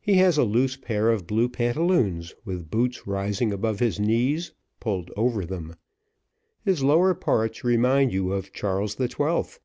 He 0.00 0.14
has 0.14 0.38
a 0.38 0.42
loose 0.42 0.76
pair 0.76 1.08
of 1.12 1.24
blue 1.28 1.48
pantaloons, 1.48 2.34
with 2.44 2.68
boots 2.68 3.06
rising 3.06 3.52
above 3.52 3.78
his 3.78 4.00
knees 4.00 4.50
pulled 4.80 5.12
over 5.16 5.44
them: 5.46 5.76
his 6.64 6.82
lower 6.82 7.14
parts 7.14 7.62
remind 7.62 8.12
you 8.12 8.32
of 8.32 8.52
Charles 8.52 8.96
the 8.96 9.06
Twelfth. 9.06 9.60